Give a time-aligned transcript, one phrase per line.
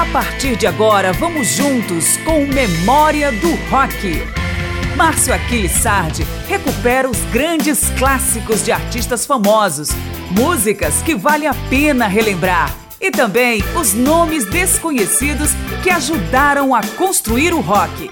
[0.00, 4.24] A partir de agora, vamos juntos com Memória do Rock.
[4.96, 9.90] Márcio Aquiles Sardi recupera os grandes clássicos de artistas famosos,
[10.30, 15.50] músicas que vale a pena relembrar e também os nomes desconhecidos
[15.82, 18.10] que ajudaram a construir o rock.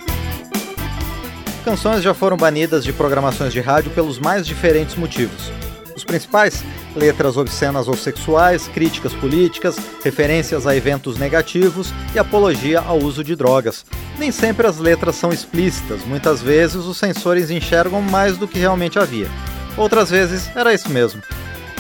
[1.65, 5.51] Canções já foram banidas de programações de rádio pelos mais diferentes motivos.
[5.97, 6.63] Os principais
[6.99, 13.37] letras obscenas ou sexuais, críticas políticas, referências a eventos negativos e apologia ao uso de
[13.37, 13.87] drogas.
[14.19, 18.99] Nem sempre as letras são explícitas, muitas vezes os censores enxergam mais do que realmente
[18.99, 19.29] havia.
[19.77, 21.23] Outras vezes era isso mesmo.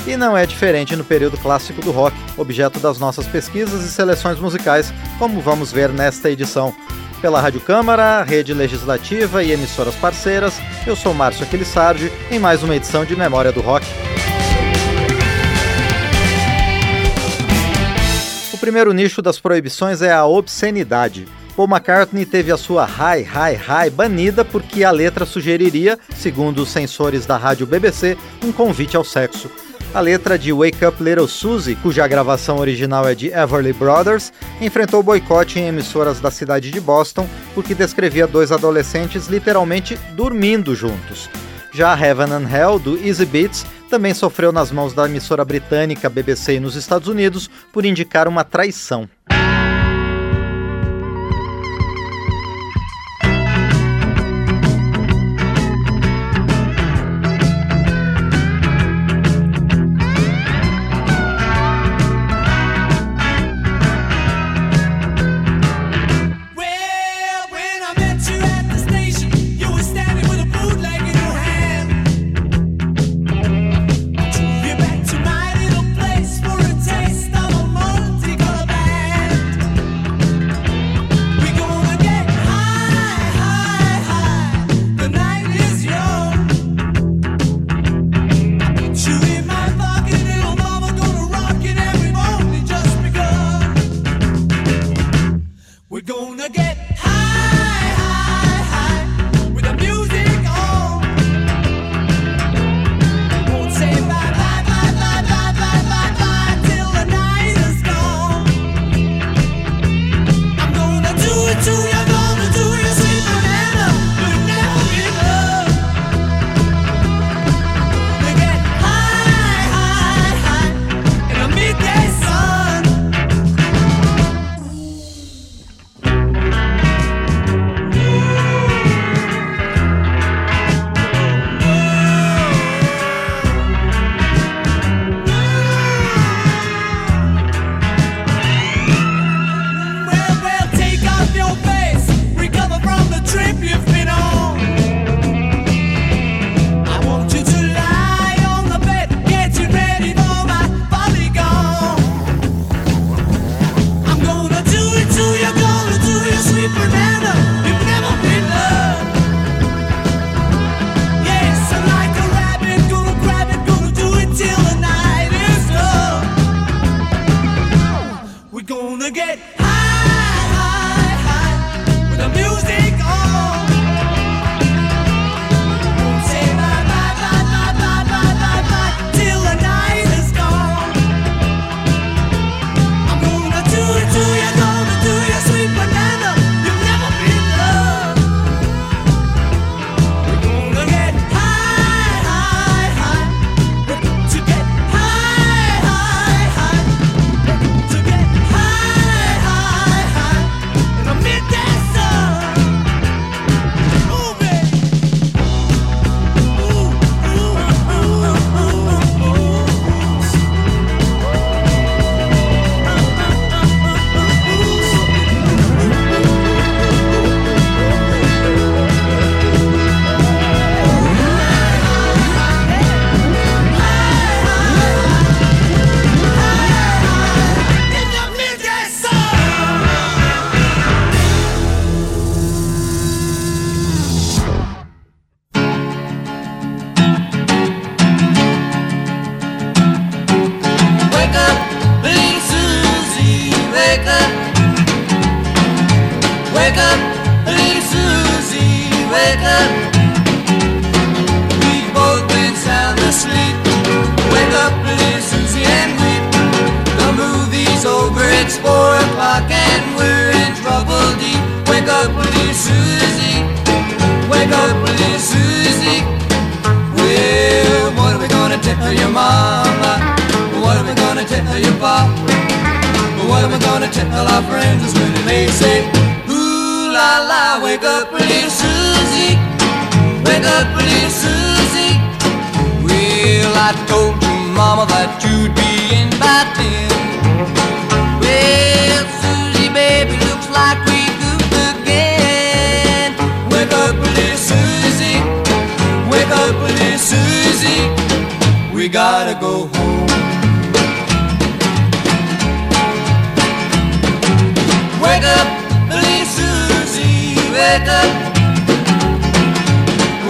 [0.06, 4.38] E não é diferente no período clássico do rock, objeto das nossas pesquisas e seleções
[4.38, 6.74] musicais, como vamos ver nesta edição.
[7.20, 10.54] Pela Rádio Câmara, Rede Legislativa e emissoras parceiras,
[10.87, 13.84] eu sou Márcio Aquilissardi em mais uma edição de Memória do Rock.
[18.68, 21.26] Primeiro nicho das proibições é a obscenidade.
[21.56, 26.68] Paul McCartney teve a sua Hi, Hi, Hi banida porque a letra sugeriria, segundo os
[26.68, 29.51] censores da rádio BBC, um convite ao sexo.
[29.95, 35.02] A letra de Wake Up Little Susie, cuja gravação original é de Everly Brothers, enfrentou
[35.02, 41.30] boicote em emissoras da cidade de Boston porque descrevia dois adolescentes literalmente dormindo juntos.
[41.79, 46.59] Já Heaven and Hell, do Easy Beats, também sofreu nas mãos da emissora britânica BBC
[46.59, 49.09] nos Estados Unidos por indicar uma traição.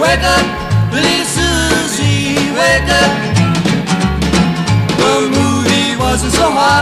[0.09, 0.45] Wake up,
[0.89, 2.33] little Susie.
[2.57, 3.13] Wake up.
[4.97, 6.81] The movie wasn't so hot.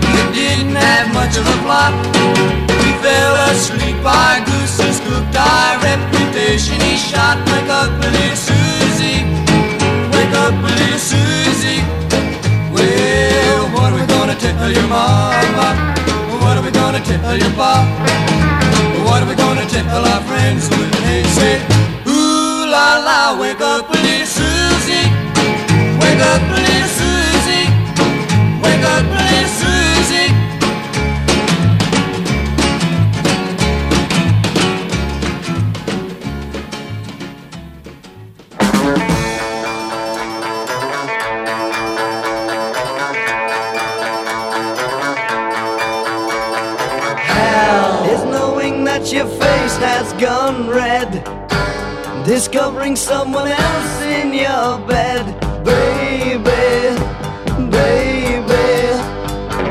[0.00, 1.92] It didn't have much of a plot.
[2.80, 4.00] We fell asleep.
[4.00, 6.80] Our gooses cooked our reputation.
[6.80, 7.36] He shot.
[7.52, 9.20] Wake up, little Susie.
[10.16, 11.84] Wake up, little Susie.
[12.72, 15.76] Well, what are we gonna tell your mama?
[16.40, 17.84] What are we gonna tell your pop?
[19.04, 21.60] What are we gonna tell our friends when they say,
[22.76, 25.06] la la, wake up, little Susie.
[26.00, 27.66] Wake up, little Susie.
[28.64, 30.30] Wake up, little Susie.
[48.12, 51.35] is knowing that your face has gone red.
[52.26, 55.24] Discovering someone else in your bed,
[55.64, 56.42] baby,
[57.70, 58.66] baby.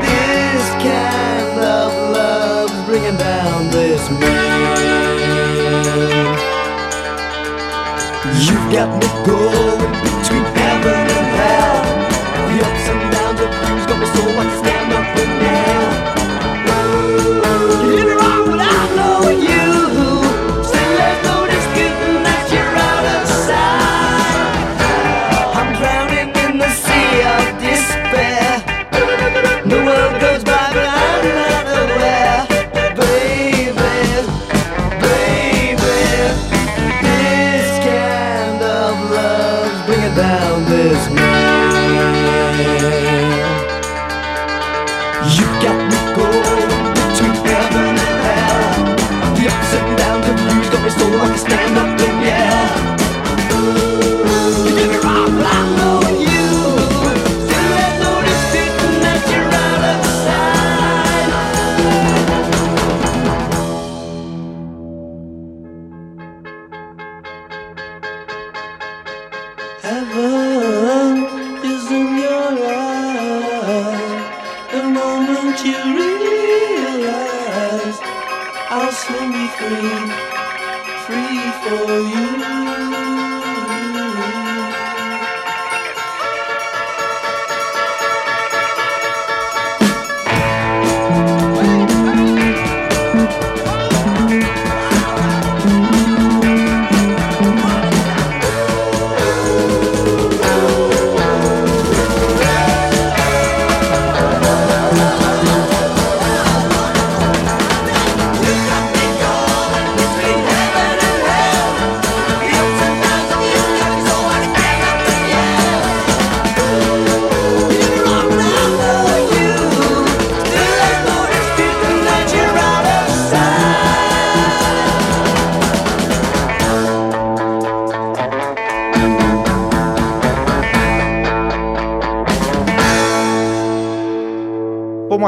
[0.00, 4.46] This kind of love's bringing down this man.
[8.40, 9.85] You've got me going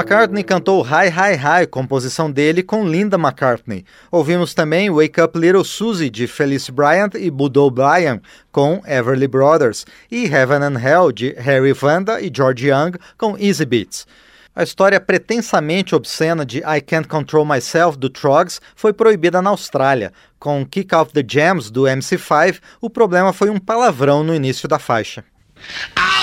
[0.09, 3.85] McCartney cantou Hi Hi Hi, composição dele com Linda McCartney.
[4.11, 8.19] Ouvimos também Wake Up Little Susie, de Felice Bryant e Budo Bryan,
[8.51, 13.67] com Everly Brothers, e Heaven and Hell, de Harry Vanda e George Young, com Easy
[13.67, 14.07] Beats.
[14.57, 20.11] A história pretensamente obscena de I Can't Control Myself, do Trogs, foi proibida na Austrália.
[20.39, 24.79] Com Kick Out the Jams, do MC5, o problema foi um palavrão no início da
[24.79, 25.23] faixa.
[25.99, 26.18] Oh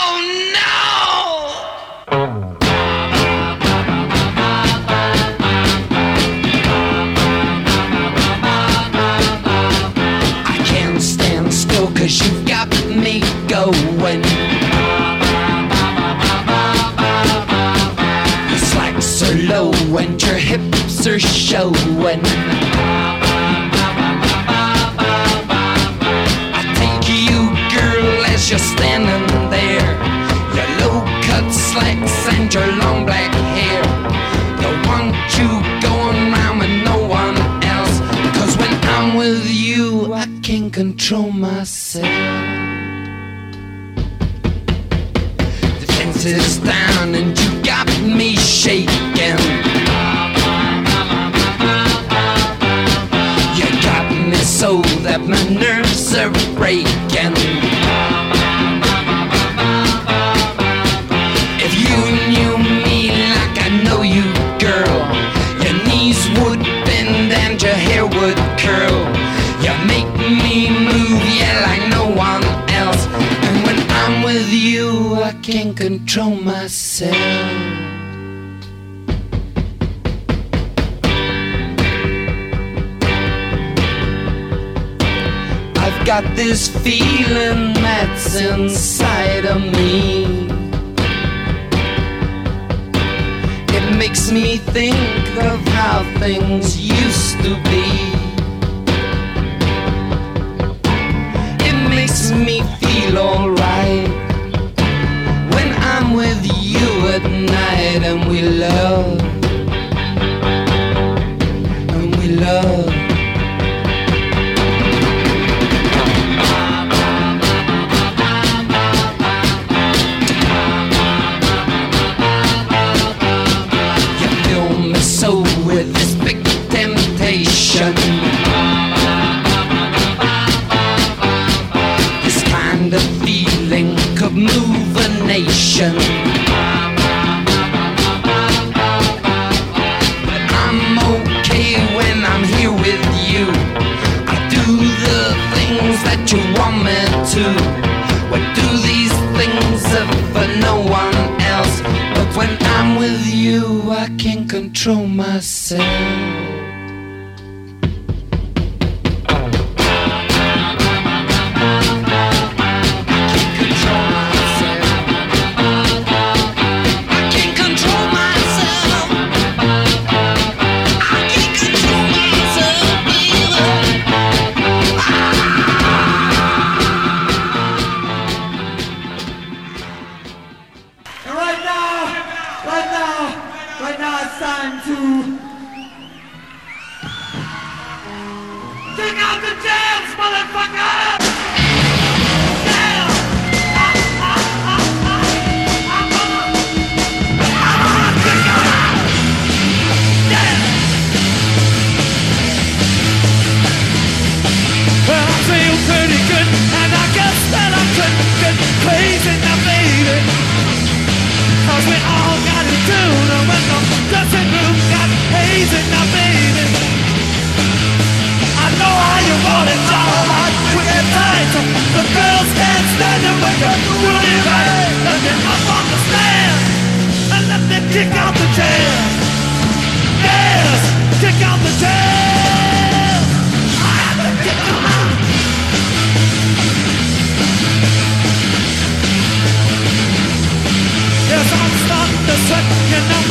[242.56, 243.25] What can I?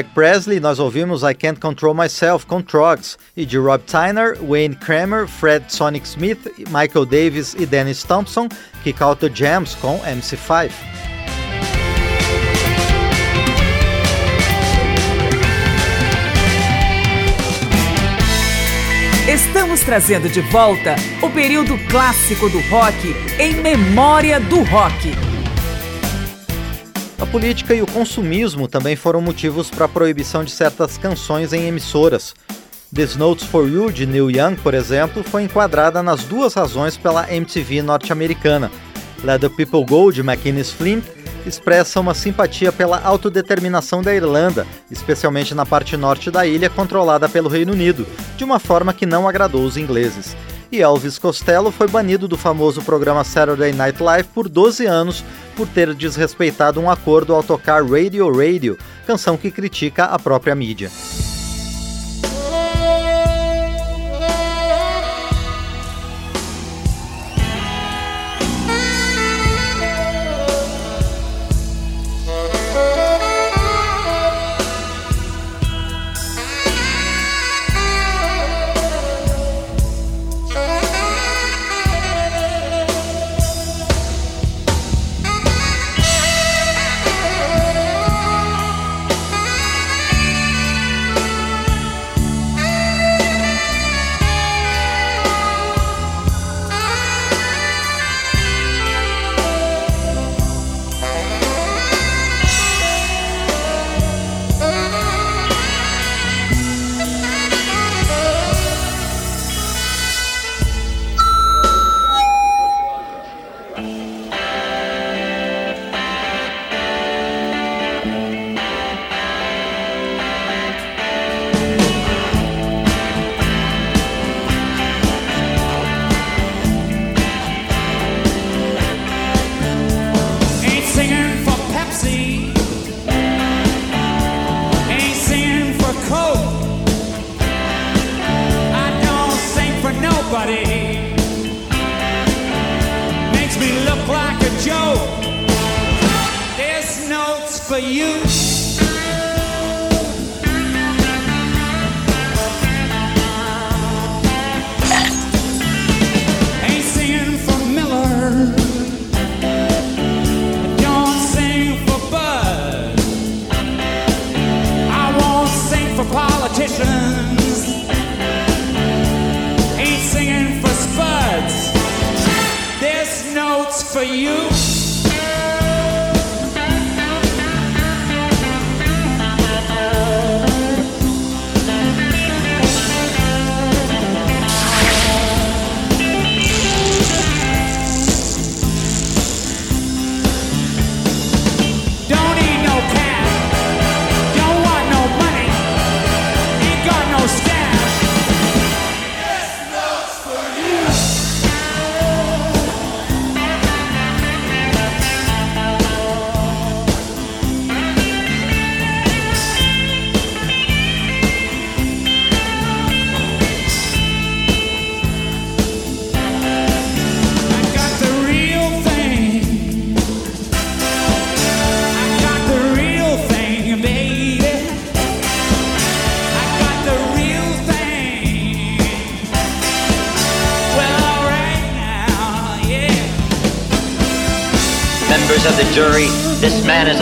[0.00, 4.38] De Reg Presley, nós ouvimos I Can't Control Myself com Trogs, e de Rob Tyner,
[4.42, 6.38] Wayne Kramer, Fred Sonic Smith,
[6.68, 8.48] Michael Davis e Dennis Thompson,
[8.82, 10.70] Kick Out the Jams com MC5.
[19.28, 25.19] Estamos trazendo de volta o período clássico do rock em memória do rock.
[27.30, 32.34] Política e o consumismo também foram motivos para a proibição de certas canções em emissoras.
[32.92, 37.32] This Notes for You, de Neil Young, por exemplo, foi enquadrada nas duas razões pela
[37.32, 38.68] MTV norte-americana.
[39.22, 41.04] Let the People Go, de McInnes Flint,
[41.46, 47.48] expressa uma simpatia pela autodeterminação da Irlanda, especialmente na parte norte da ilha controlada pelo
[47.48, 50.36] Reino Unido, de uma forma que não agradou os ingleses.
[50.72, 55.24] E Elvis Costello foi banido do famoso programa Saturday Night Live por 12 anos
[55.56, 60.88] por ter desrespeitado um acordo ao tocar Radio Radio, canção que critica a própria mídia.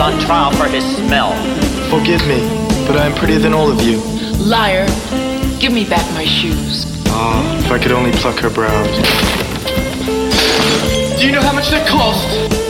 [0.09, 1.33] On trial for his smell.
[1.89, 2.39] Forgive me,
[2.87, 3.99] but I am prettier than all of you.
[4.37, 4.87] Liar.
[5.59, 6.85] Give me back my shoes.
[7.07, 8.89] Ah, if I could only pluck her brows.
[11.19, 12.68] Do you know how much they cost?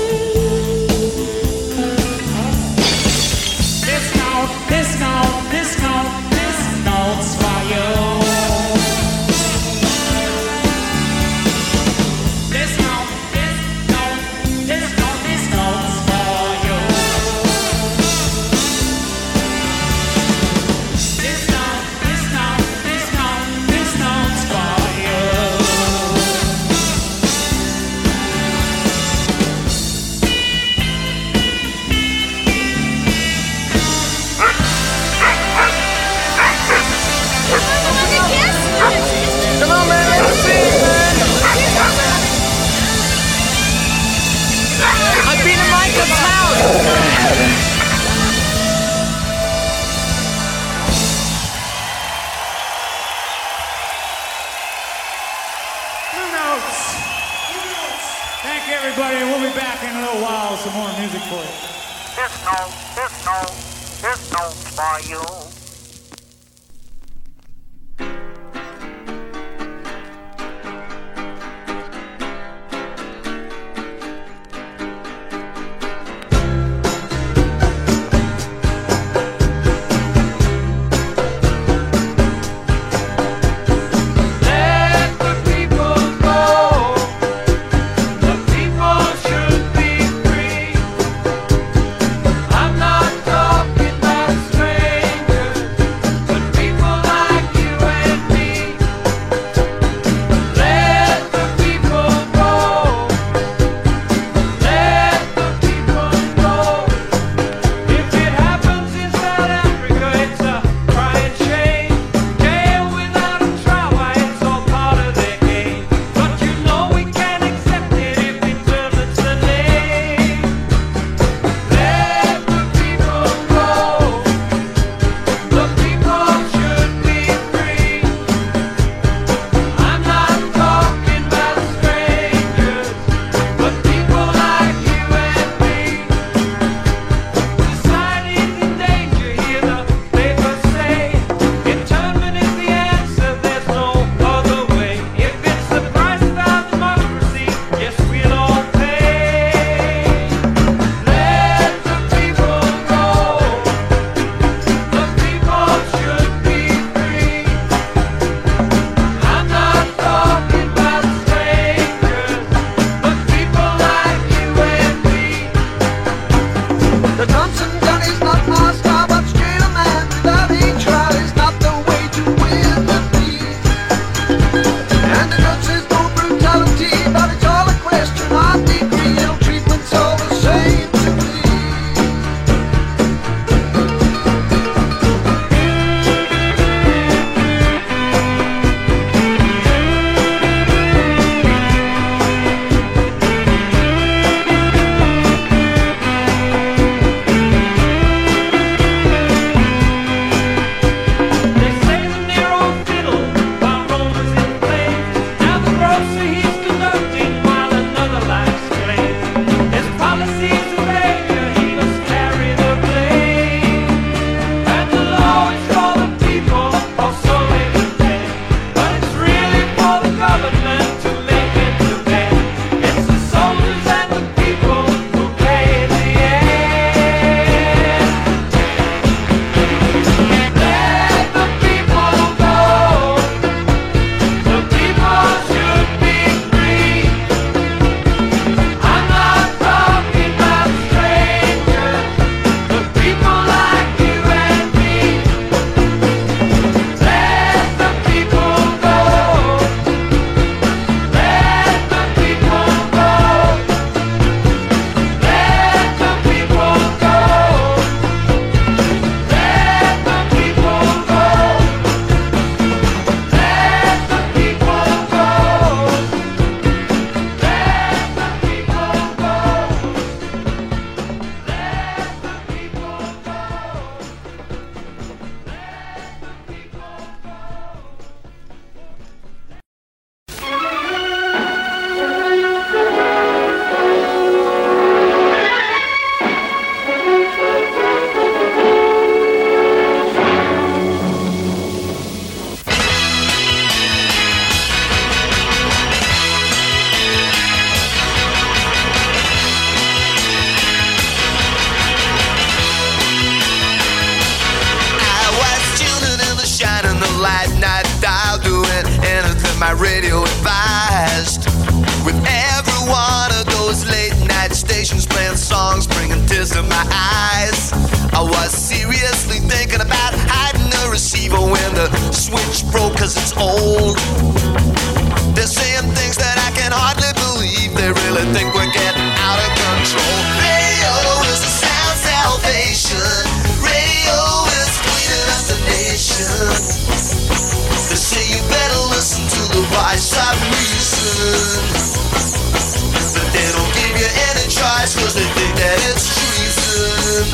[345.87, 347.25] it's treason.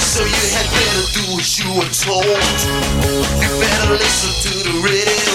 [0.00, 2.26] So you had better do what you were told.
[3.40, 5.34] You better listen to the radio.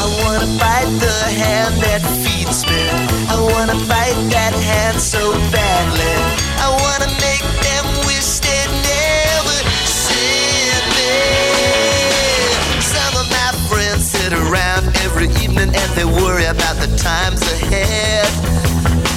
[0.00, 2.82] I wanna fight the hand that feeds me.
[3.28, 6.14] I wanna fight that hand so badly.
[6.58, 7.77] I wanna make that.
[15.98, 18.30] They worry about the times ahead.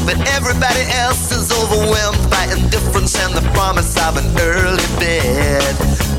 [0.01, 5.61] But everybody else is overwhelmed by indifference and the promise of an early bed.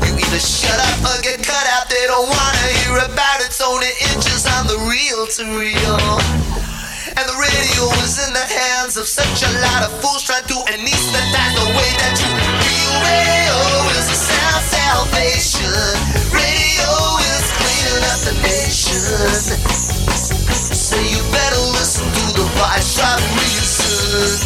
[0.07, 1.91] You either shut up or get cut out.
[1.91, 3.51] They don't wanna hear about it.
[3.51, 5.99] It's only inches on the reel to reel.
[7.11, 10.57] And the radio is in the hands of such a lot of fools trying to
[10.71, 12.31] anesthetize the way that you
[12.63, 12.93] feel.
[13.03, 13.59] Radio
[13.99, 15.75] is a sound salvation.
[16.31, 16.91] Radio
[17.35, 20.02] is cleaning up the nation.
[20.93, 24.45] So you better listen to the voice of reason.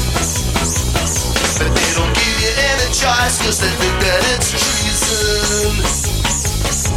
[1.59, 5.75] But they don't give you any choice cause they think that it's treason.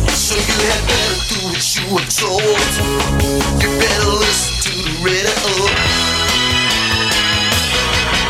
[0.06, 2.70] So you had better do what you were told.
[3.58, 5.34] You better listen to the radio.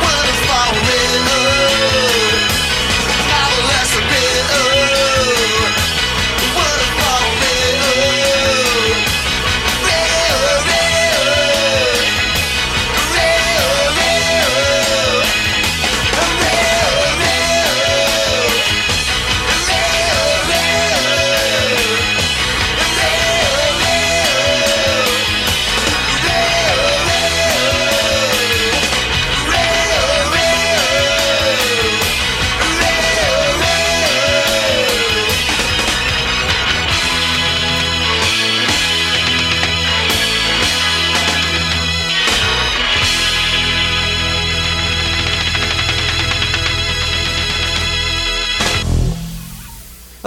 [0.01, 1.00] Wonderful radio.
[1.00, 1.00] Now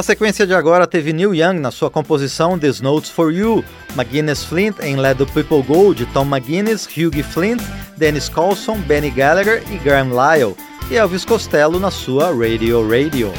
[0.03, 3.63] A sequência de agora teve Neil Young na sua composição This Notes for You,
[3.95, 7.61] McGuinness Flint em Let the People Go de Tom McGuinness, Hugh Flint,
[7.95, 10.57] Dennis Colson, Benny Gallagher e Graham Lyle,
[10.91, 13.31] e Elvis Costello na sua Radio Radio.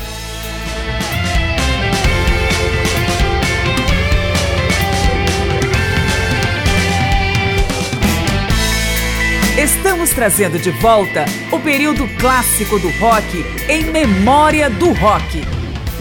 [9.58, 15.53] Estamos trazendo de volta o período clássico do rock em memória do rock.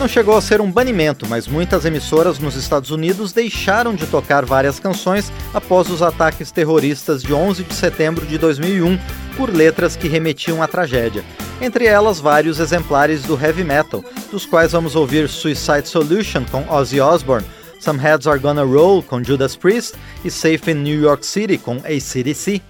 [0.04, 4.44] Não chegou a ser um banimento, mas muitas emissoras nos Estados Unidos deixaram de tocar
[4.44, 9.00] várias canções após os ataques terroristas de 11 de setembro de 2001
[9.38, 11.24] por letras que remetiam à tragédia.
[11.62, 17.00] Entre elas, vários exemplares do heavy metal, dos quais vamos ouvir Suicide Solution com Ozzy
[17.00, 17.48] Osbourne,
[17.80, 21.78] Some Heads Are Gonna Roll com Judas Priest e Safe in New York City com
[21.78, 22.62] ACDC.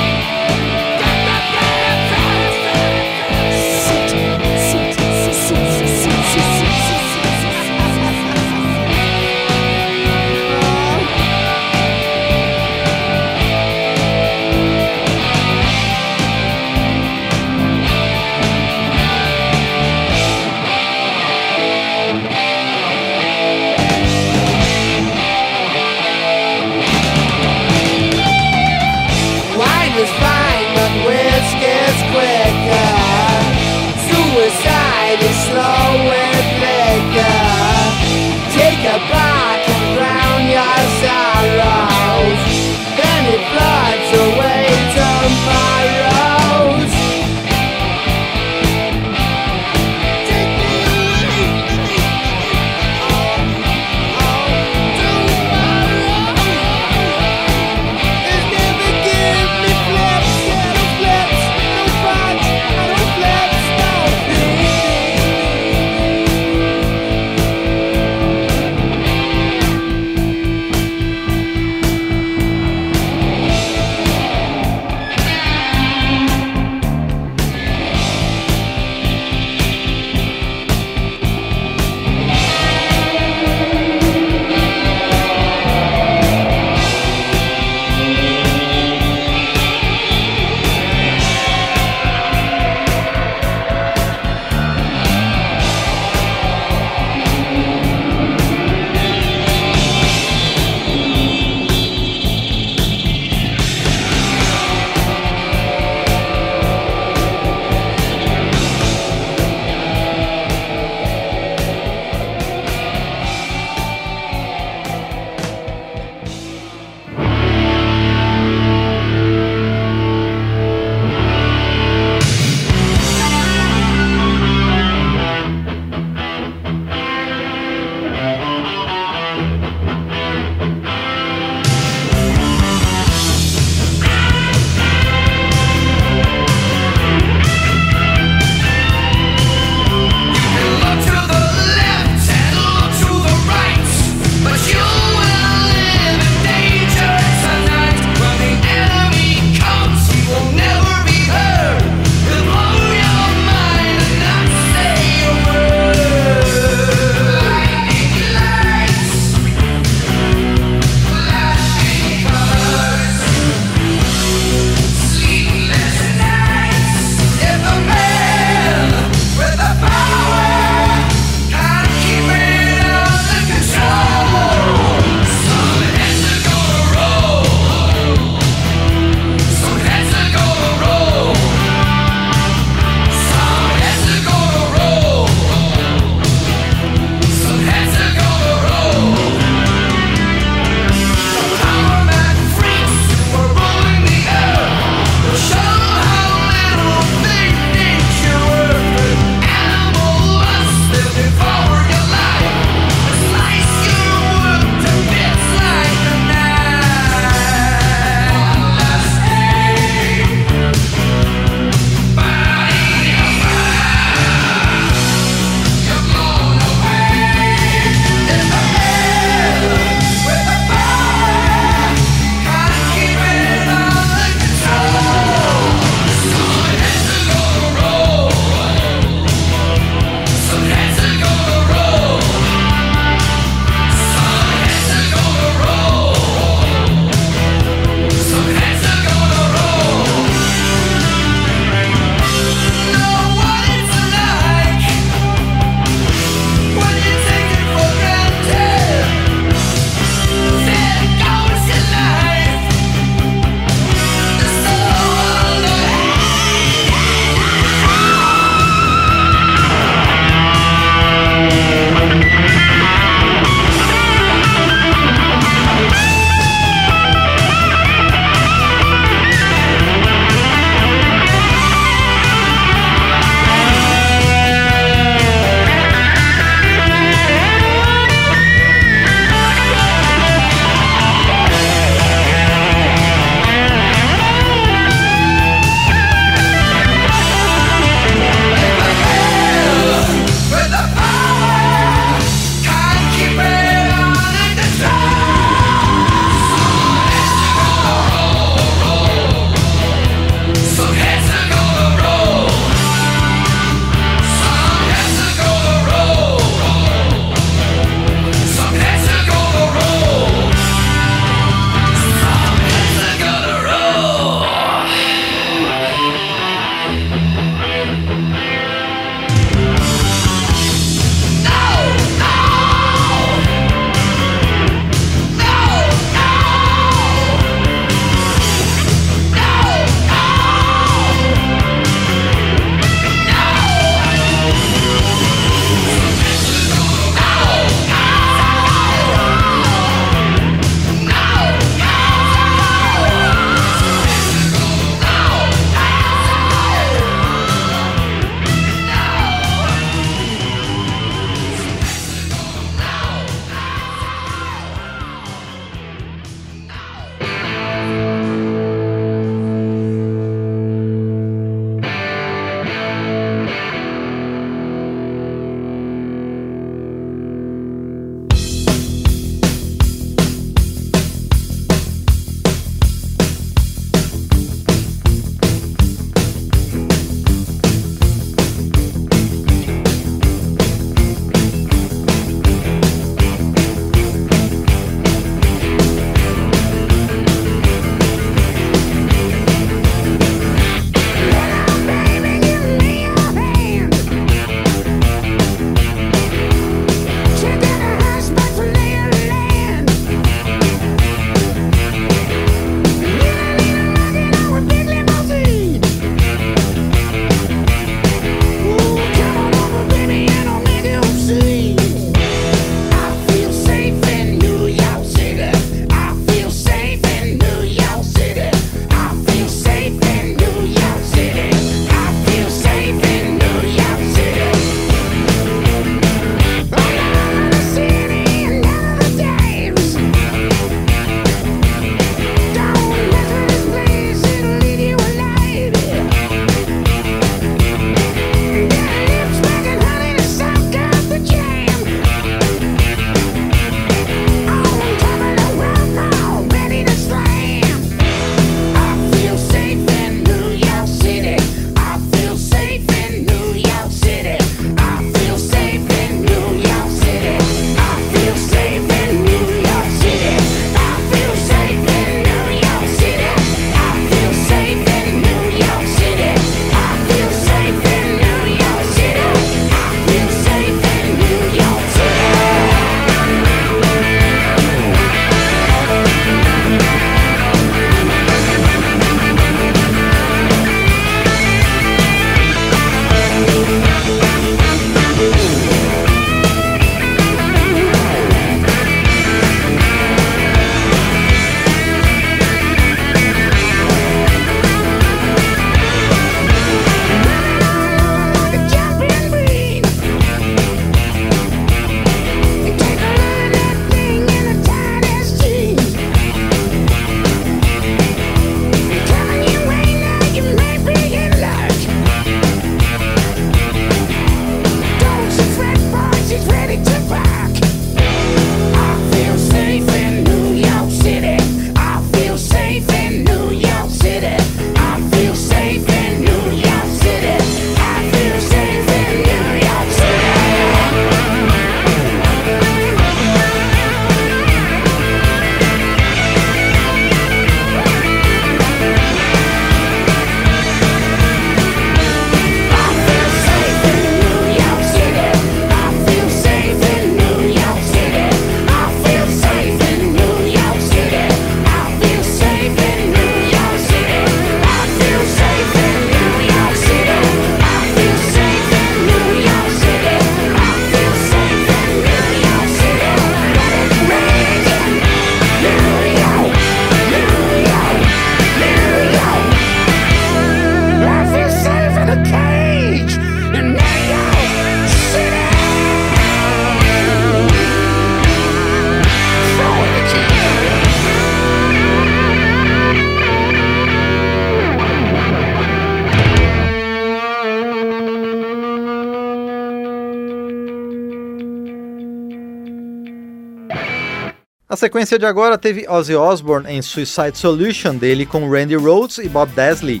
[594.86, 599.50] Sequência de agora teve Ozzy Osbourne em Suicide Solution dele com Randy Rhoads e Bob
[599.52, 600.00] Daisley,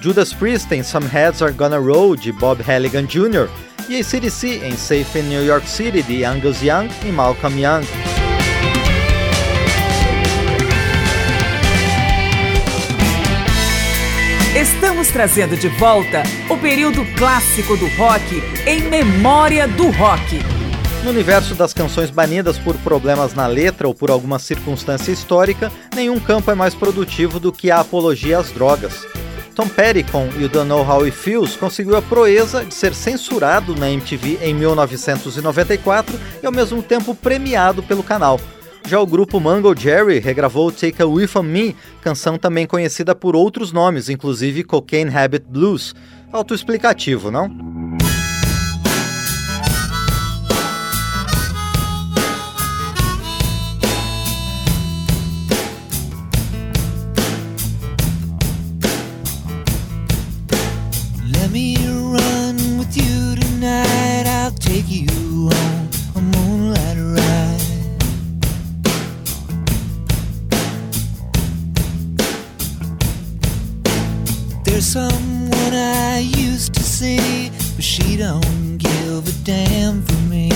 [0.00, 3.46] Judas Priest em Some Heads Are Gonna Roll de Bob Halligan Jr.
[3.90, 7.84] e ACDC em Safe in New York City de Angus Young e Malcolm Young.
[14.58, 20.61] Estamos trazendo de volta o período clássico do rock em memória do rock.
[21.02, 26.20] No universo das canções banidas por problemas na letra ou por alguma circunstância histórica, nenhum
[26.20, 29.04] campo é mais produtivo do que a apologia às drogas.
[29.52, 33.74] Tom Petty com You Don't Know How It Feels conseguiu a proeza de ser censurado
[33.74, 38.40] na MTV em 1994 e ao mesmo tempo premiado pelo canal.
[38.86, 43.34] Já o grupo Mango Jerry regravou Take a Whiff of Me, canção também conhecida por
[43.34, 45.94] outros nomes, inclusive Cocaine Habit Blues.
[46.32, 47.50] Autoexplicativo, não?
[74.92, 80.50] Someone I used to see, but she don't give a damn for me.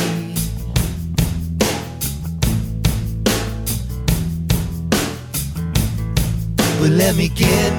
[6.79, 7.73] But let me get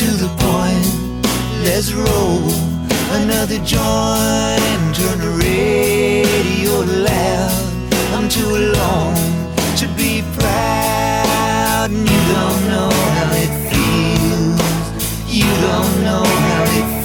[0.00, 0.88] to the point.
[1.66, 2.48] Let's roll
[3.20, 4.80] another joint.
[4.96, 6.76] Turn the radio
[7.10, 7.92] loud.
[8.14, 9.16] I'm too alone
[9.76, 11.90] to be proud.
[11.90, 13.67] And you don't know how it feels.
[15.38, 16.97] You don't know how it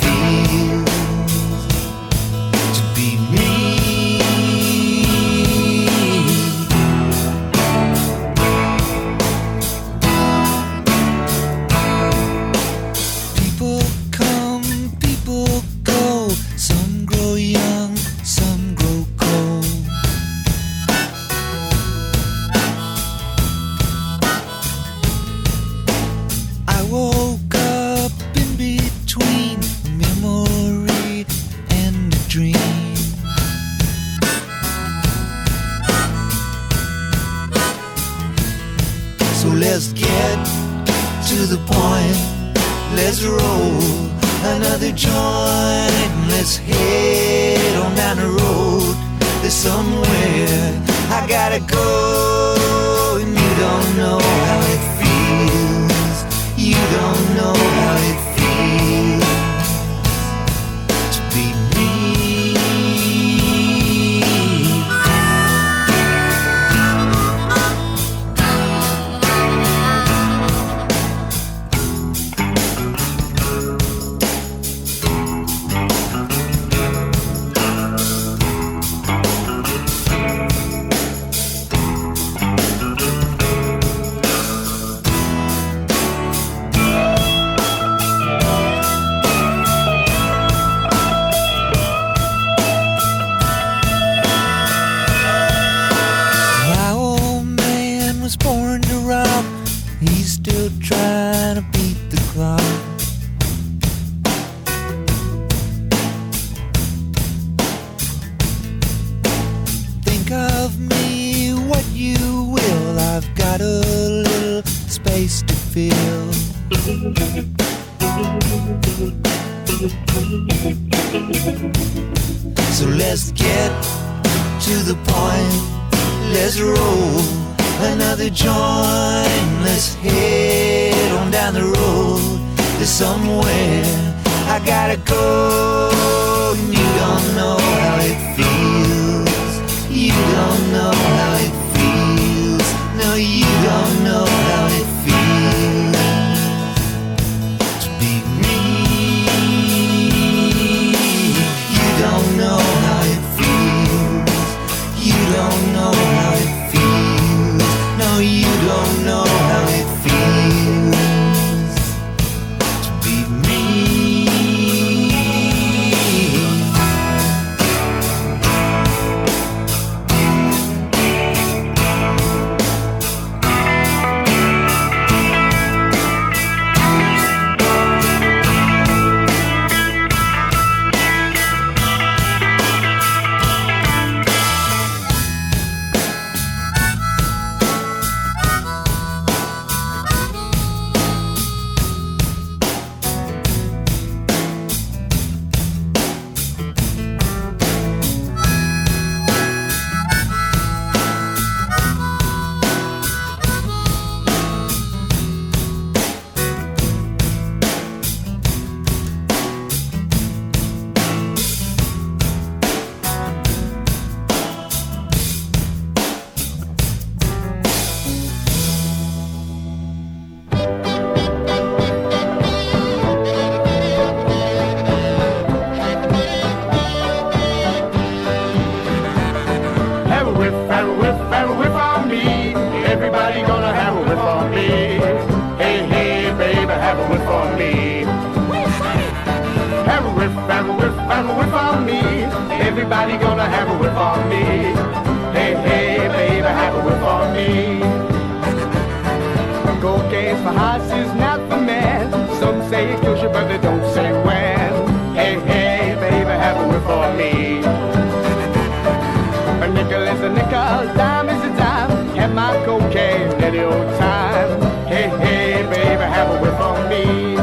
[263.53, 264.61] any old time.
[264.87, 267.35] Hey, hey, baby, have a whiff on me.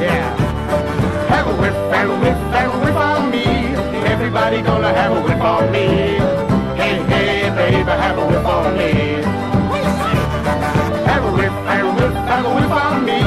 [0.00, 0.36] Yeah.
[1.28, 3.44] Have a whiff, have a whiff, have a whiff on me.
[4.04, 5.86] Everybody gonna have a whiff on me.
[6.76, 8.92] Hey, hey, baby, have a whiff on me.
[11.08, 13.20] Have a whiff, have a whiff, have a whiff on me.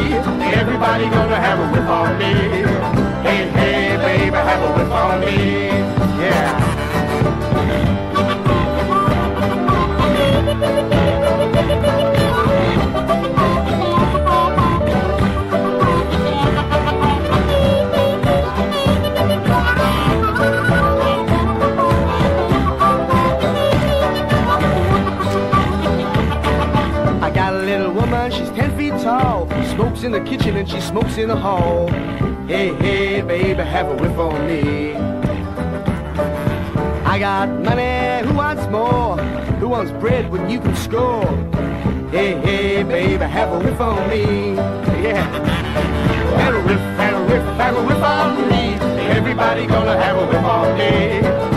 [0.61, 2.33] Everybody gonna have a whiff on me.
[3.25, 5.86] Hey, hey, baby, have a whiff on me.
[30.07, 31.89] In the kitchen and she smokes in the hall.
[32.47, 34.95] Hey, hey, baby, have a whiff on me.
[37.03, 39.17] I got money, who wants more?
[39.59, 41.27] Who wants bread when you can score?
[42.09, 44.55] Hey, hey, baby, have a whiff on me.
[45.03, 45.25] Yeah.
[46.39, 48.75] Have a whiff, have a whiff, have a whiff on me.
[49.09, 51.56] Everybody gonna have a whiff on me.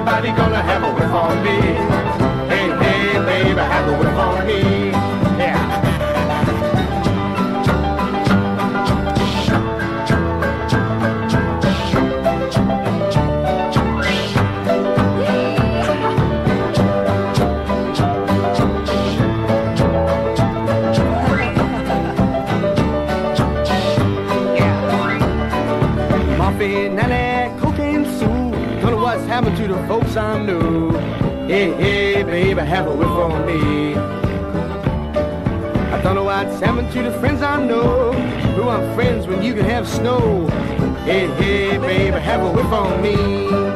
[0.00, 1.60] Everybody gonna have a whiff on me.
[2.48, 4.89] Hey, hey, baby, have a whiff on me.
[29.70, 30.90] The folks I knew.
[31.46, 33.94] Hey, hey, baby, have a whiff on me.
[35.94, 38.12] I don't know what's happened to the friends I know.
[38.56, 40.48] Who are friends when you can have snow?
[41.04, 43.69] Hey, hey, baby, have a whiff on me.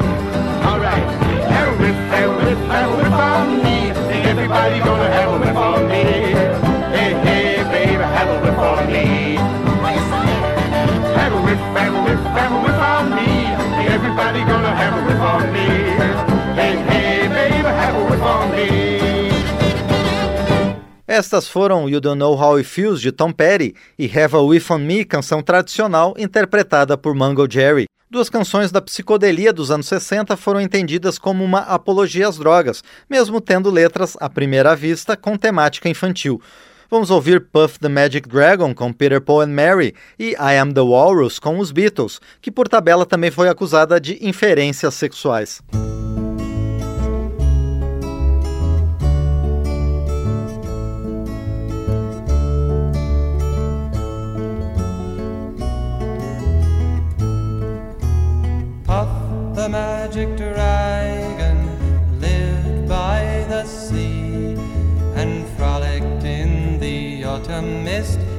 [21.14, 24.72] Estas foram You Don't Know How It Feels de Tom Petty e Have a Whiff
[24.72, 27.84] on Me, canção tradicional interpretada por Mango Jerry.
[28.10, 33.40] Duas canções da psicodelia dos anos 60 foram entendidas como uma apologia às drogas, mesmo
[33.40, 36.42] tendo letras à primeira vista com temática infantil.
[36.90, 40.80] Vamos ouvir Puff the Magic Dragon com Peter Paul and Mary e I Am the
[40.80, 45.62] Walrus com os Beatles, que por tabela também foi acusada de inferências sexuais.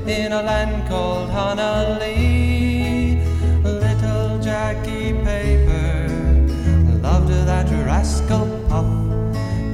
[0.08, 2.06] In a land called Honolulu.
[3.64, 6.08] Little Jackie Paper
[7.02, 8.86] loved that rascal Puff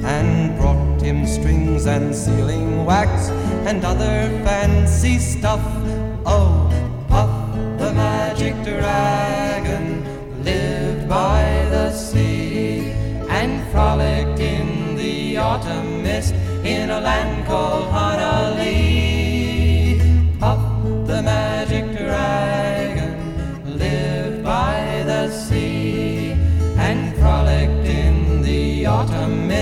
[0.04, 3.28] and brought him strings and sealing wax
[3.68, 5.60] and other fancy stuff.
[6.24, 6.70] Oh,
[7.08, 10.02] Puff the magic dragon
[10.42, 12.90] lived by the sea
[13.28, 16.32] and frolicked in the autumn mist
[16.64, 18.81] in a land called Honolulu.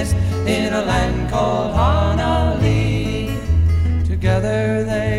[0.00, 3.28] Autumn in a land called Honolulu.
[4.04, 5.09] Together they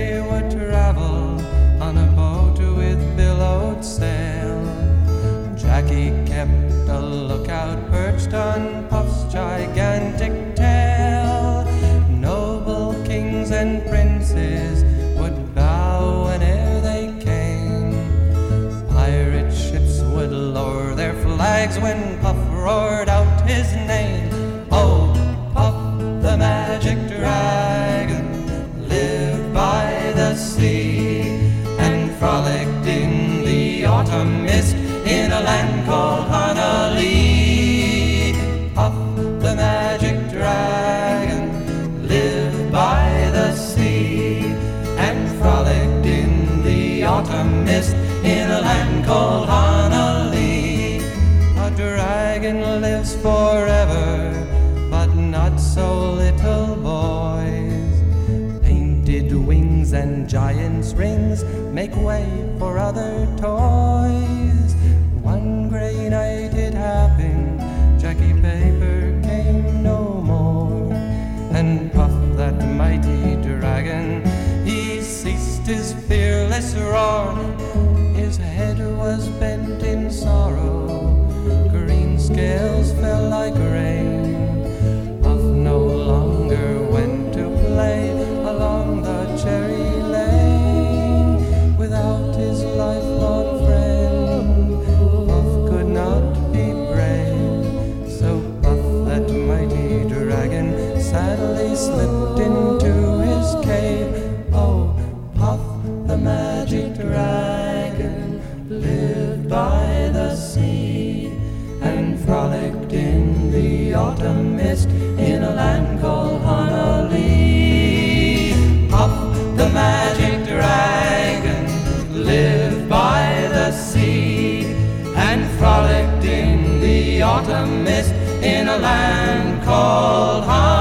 [127.66, 130.81] mist in a land called home.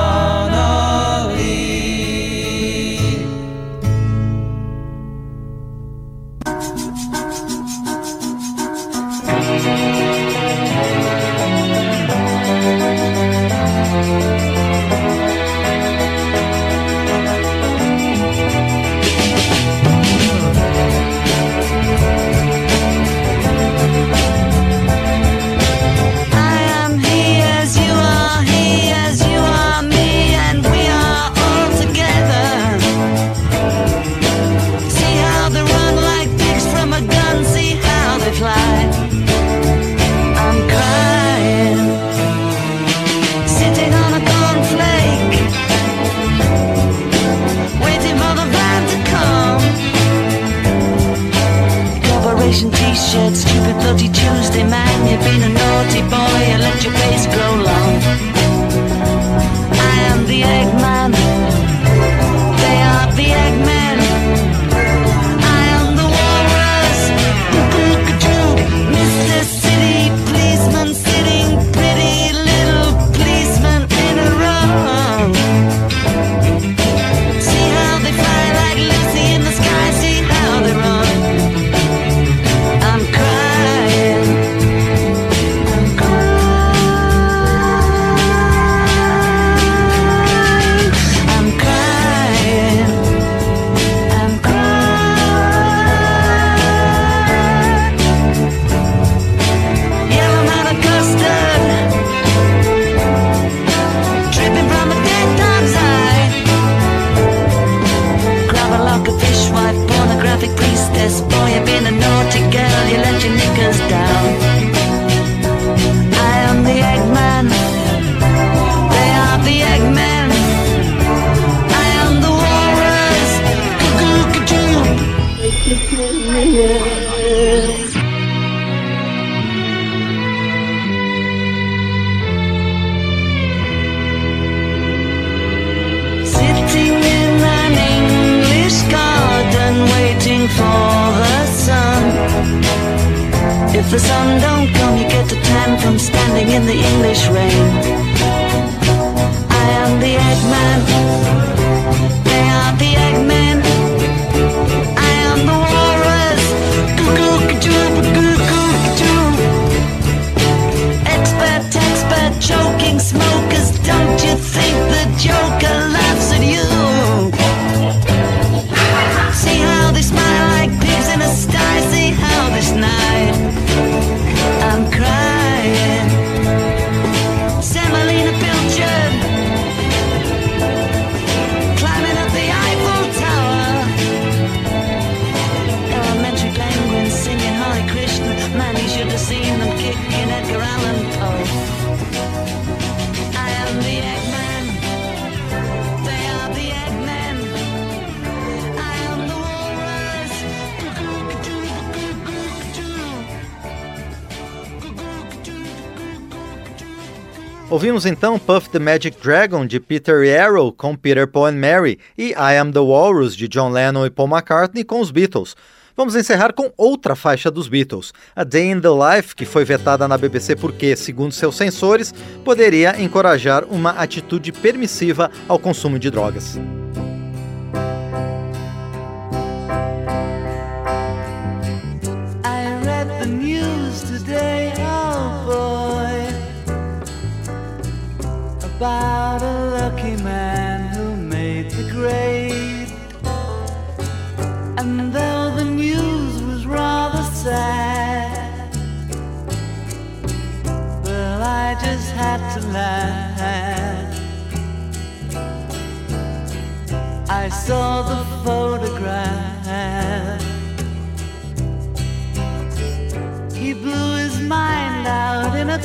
[208.11, 212.59] Então Puff the Magic Dragon de Peter Yarrow com Peter Paul and Mary e I
[212.59, 215.55] Am the Walrus de John Lennon e Paul McCartney com os Beatles.
[215.97, 220.09] Vamos encerrar com outra faixa dos Beatles, A Day in the Life, que foi vetada
[220.09, 222.13] na BBC porque, segundo seus censores,
[222.45, 226.59] poderia encorajar uma atitude permissiva ao consumo de drogas.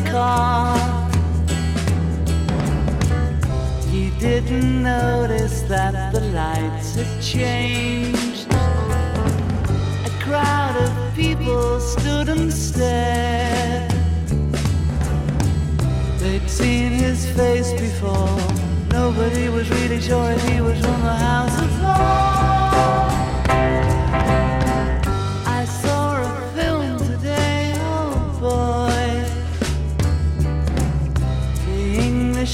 [0.01, 0.77] Car.
[3.91, 8.47] He didn't notice that the lights had changed.
[10.09, 13.91] A crowd of people stood and stared.
[16.19, 18.39] They'd seen his face before.
[18.89, 22.44] Nobody was really sure if he was from the House of Lords.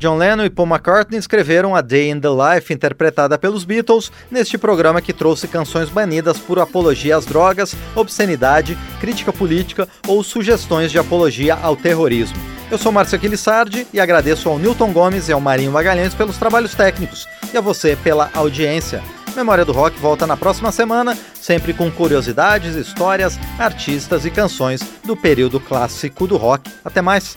[0.00, 4.56] John Lennon e Paul McCartney escreveram A Day in the Life, interpretada pelos Beatles, neste
[4.56, 10.98] programa que trouxe canções banidas por apologia às drogas, obscenidade, crítica política ou sugestões de
[10.98, 12.38] apologia ao terrorismo.
[12.70, 16.74] Eu sou Márcio Aquilissardi e agradeço ao Newton Gomes e ao Marinho Magalhães pelos trabalhos
[16.74, 19.02] técnicos e a você pela audiência.
[19.36, 25.14] Memória do Rock volta na próxima semana, sempre com curiosidades, histórias, artistas e canções do
[25.14, 26.70] período clássico do rock.
[26.82, 27.36] Até mais!